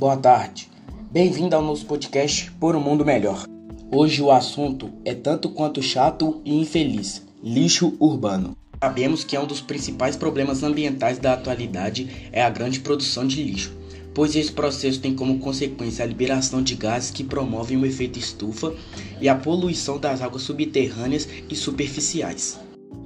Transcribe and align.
Boa 0.00 0.16
tarde. 0.16 0.66
Bem-vindo 1.12 1.54
ao 1.54 1.62
nosso 1.62 1.84
podcast 1.84 2.50
Por 2.52 2.74
um 2.74 2.80
Mundo 2.80 3.04
Melhor. 3.04 3.44
Hoje 3.92 4.22
o 4.22 4.30
assunto 4.30 4.90
é 5.04 5.12
tanto 5.12 5.50
quanto 5.50 5.82
chato 5.82 6.40
e 6.42 6.58
infeliz: 6.58 7.22
lixo 7.44 7.94
urbano. 8.00 8.56
Sabemos 8.82 9.24
que 9.24 9.36
é 9.36 9.40
um 9.40 9.46
dos 9.46 9.60
principais 9.60 10.16
problemas 10.16 10.62
ambientais 10.62 11.18
da 11.18 11.34
atualidade 11.34 12.30
é 12.32 12.42
a 12.42 12.48
grande 12.48 12.80
produção 12.80 13.26
de 13.26 13.42
lixo, 13.42 13.76
pois 14.14 14.34
esse 14.34 14.50
processo 14.50 15.00
tem 15.00 15.14
como 15.14 15.38
consequência 15.38 16.02
a 16.02 16.08
liberação 16.08 16.62
de 16.62 16.76
gases 16.76 17.10
que 17.10 17.22
promovem 17.22 17.76
o 17.76 17.84
efeito 17.84 18.18
estufa 18.18 18.74
e 19.20 19.28
a 19.28 19.34
poluição 19.34 19.98
das 19.98 20.22
águas 20.22 20.44
subterrâneas 20.44 21.28
e 21.46 21.54
superficiais. 21.54 22.58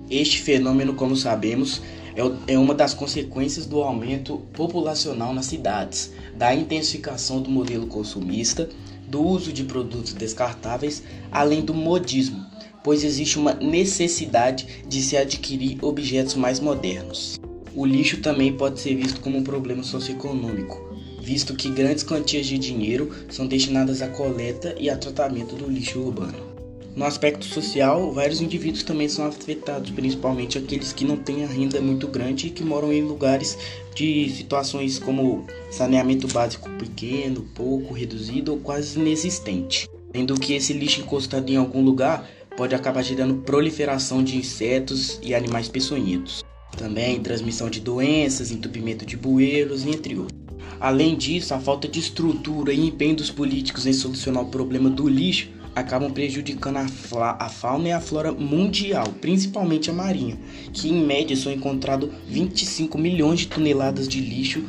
Este 0.09 0.41
fenômeno, 0.41 0.95
como 0.95 1.17
sabemos, 1.17 1.83
é, 2.17 2.55
é 2.55 2.59
uma 2.59 2.75
das 2.75 2.95
consequências 2.95 3.67
do 3.67 3.83
aumento 3.83 4.39
populacional 4.53 5.35
nas 5.35 5.47
cidades, 5.47 6.13
da 6.37 6.55
intensificação 6.55 7.41
do 7.43 7.51
modelo 7.51 7.87
consumista, 7.87 8.69
do 9.07 9.23
uso 9.23 9.53
de 9.53 9.65
produtos 9.65 10.13
descartáveis, 10.13 11.03
além 11.31 11.63
do 11.63 11.75
modismo, 11.75 12.45
pois 12.83 13.05
existe 13.05 13.39
uma 13.39 13.55
necessidade 13.55 14.85
de 14.87 15.03
se 15.03 15.17
adquirir 15.17 15.79
objetos 15.83 16.35
mais 16.35 16.61
modernos. 16.61 17.39
O 17.75 17.85
lixo 17.85 18.21
também 18.21 18.53
pode 18.53 18.81
ser 18.81 18.95
visto 18.95 19.21
como 19.21 19.39
um 19.39 19.43
problema 19.43 19.83
socioeconômico, 19.83 20.97
visto 21.21 21.55
que 21.55 21.71
grandes 21.71 22.05
quantias 22.05 22.47
de 22.47 22.59
dinheiro 22.59 23.11
são 23.29 23.47
destinadas 23.47 24.03
à 24.03 24.09
coleta 24.09 24.75
e 24.79 24.89
a 24.89 24.97
tratamento 24.97 25.57
do 25.57 25.69
lixo 25.69 25.99
urbano. 25.99 26.54
No 26.97 27.05
aspecto 27.05 27.45
social, 27.45 28.13
vários 28.13 28.41
indivíduos 28.41 28.85
também 28.85 29.09
são 29.09 29.27
afetados, 29.27 29.91
principalmente 29.91 30.57
aqueles 30.57 30.93
que 30.93 31.05
não 31.05 31.17
têm 31.17 31.43
a 31.43 31.49
renda 31.49 31.81
muito 31.81 32.07
grande 32.07 32.47
e 32.47 32.51
que 32.51 32.63
moram 32.63 32.93
em 32.93 33.03
lugares 33.03 33.59
de 33.97 34.31
situações 34.31 34.97
como 34.97 35.45
saneamento 35.73 36.29
básico 36.29 36.71
pequeno, 36.71 37.43
pouco, 37.53 37.93
reduzido 37.93 38.53
ou 38.53 38.61
quase 38.61 38.97
inexistente. 38.97 39.89
Sendo 40.15 40.39
que 40.39 40.55
esse 40.55 40.73
lixo 40.73 41.01
encostado 41.01 41.51
em 41.51 41.57
algum 41.57 41.83
lugar 41.83 42.31
pode 42.57 42.77
acabar 42.77 43.03
gerando 43.03 43.43
proliferação 43.43 44.23
de 44.23 44.37
insetos 44.37 45.19
e 45.21 45.35
animais 45.35 45.69
peçonhentos. 45.69 46.45
Também 46.77 47.19
transmissão 47.21 47.69
de 47.69 47.81
doenças, 47.81 48.53
entupimento 48.53 49.05
de 49.05 49.17
bueiros, 49.17 49.85
entre 49.85 50.17
outros. 50.17 50.39
Além 50.79 51.17
disso, 51.17 51.55
a 51.55 51.59
falta 51.59 51.89
de 51.89 51.99
estrutura 51.99 52.73
e 52.73 52.87
empenho 52.87 53.17
dos 53.17 53.31
políticos 53.33 53.85
em 53.85 53.93
solucionar 53.93 54.45
o 54.45 54.51
problema 54.51 54.89
do 54.89 55.09
lixo 55.09 55.49
acabam 55.75 56.11
prejudicando 56.11 56.77
a, 56.77 57.37
a, 57.39 57.49
fauna 57.49 57.89
e 57.89 57.93
a 57.93 58.01
flora 58.01 58.33
mundial, 58.33 59.09
principalmente 59.21 59.91
a 59.91 59.93
marinha, 59.93 60.39
que 60.73 60.89
em 60.89 61.05
média 61.05 61.37
são 61.37 61.53
encontrados 61.53 62.11
25 62.29 62.97
milhões 62.97 63.41
de 63.41 63.49
toneladas 63.49 64.09
de 64.09 64.21
lixo 64.21 64.65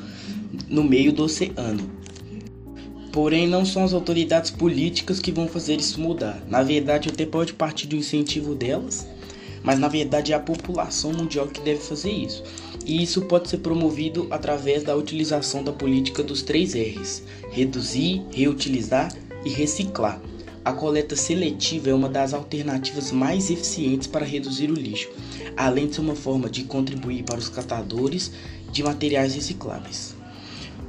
no 0.67 0.83
meio 0.83 1.13
do 1.13 1.23
oceano. 1.23 1.89
Porém, 3.11 3.47
não 3.47 3.65
são 3.65 3.83
as 3.83 3.93
autoridades 3.93 4.51
políticas 4.51 5.19
que 5.19 5.31
vão 5.31 5.47
fazer 5.47 5.79
isso 5.79 6.01
mudar. 6.01 6.43
Na 6.49 6.61
verdade, 6.63 7.07
até 7.07 7.25
pode 7.25 7.53
partir 7.53 7.87
do 7.87 7.95
incentivo 7.95 8.53
delas, 8.53 9.07
mas 9.63 9.79
na 9.79 9.87
verdade 9.87 10.33
é 10.33 10.35
a 10.35 10.39
população 10.39 11.13
mundial 11.13 11.47
que 11.47 11.61
deve 11.61 11.79
fazer 11.79 12.11
isso. 12.11 12.43
E 12.85 13.01
isso 13.01 13.21
pode 13.21 13.49
ser 13.49 13.59
promovido 13.59 14.27
através 14.29 14.83
da 14.83 14.95
utilização 14.95 15.63
da 15.63 15.71
política 15.71 16.21
dos 16.21 16.43
três 16.43 16.75
R's: 16.75 17.23
reduzir, 17.51 18.21
reutilizar 18.31 19.15
e 19.45 19.49
reciclar. 19.49 20.19
A 20.65 20.73
coleta 20.73 21.15
seletiva 21.15 21.91
é 21.91 21.93
uma 21.93 22.09
das 22.09 22.33
alternativas 22.33 23.11
mais 23.11 23.51
eficientes 23.51 24.07
para 24.07 24.25
reduzir 24.25 24.71
o 24.71 24.73
lixo, 24.73 25.09
além 25.55 25.85
de 25.85 25.93
ser 25.93 26.01
uma 26.01 26.15
forma 26.15 26.49
de 26.49 26.63
contribuir 26.63 27.21
para 27.21 27.37
os 27.37 27.47
catadores 27.47 28.31
de 28.71 28.81
materiais 28.81 29.35
recicláveis. 29.35 30.15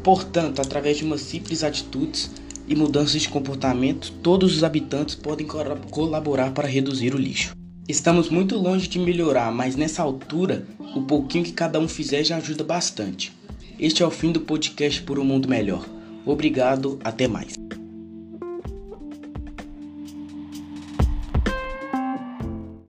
Portanto, 0.03 0.63
através 0.63 0.97
de 0.97 1.05
uma 1.05 1.19
simples 1.19 1.63
atitudes 1.63 2.31
e 2.67 2.75
mudanças 2.75 3.21
de 3.21 3.29
comportamento, 3.29 4.13
todos 4.23 4.57
os 4.57 4.65
habitantes 4.65 5.15
podem 5.15 5.47
colaborar 5.91 6.53
para 6.53 6.67
reduzir 6.67 7.15
o 7.15 7.19
lixo. 7.19 7.55
Estamos 7.87 8.31
muito 8.31 8.57
longe 8.57 8.89
de 8.89 8.99
melhorar, 8.99 9.53
mas 9.53 9.77
nessa 9.77 10.03
altura, 10.03 10.67
o 10.95 11.03
pouquinho 11.03 11.45
que 11.45 11.53
cada 11.53 11.79
um 11.79 11.87
fizer 11.87 12.25
já 12.25 12.39
ajuda 12.39 12.65
bastante. 12.65 13.31
Este 13.79 14.03
é 14.03 14.07
o 14.07 14.11
fim 14.11 14.33
do 14.33 14.41
podcast 14.41 15.03
por 15.03 15.19
um 15.19 15.25
mundo 15.25 15.47
melhor. 15.47 15.87
Obrigado, 16.25 16.99
até 17.05 17.29
mais. 17.29 17.66